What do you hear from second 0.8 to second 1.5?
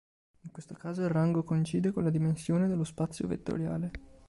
il rango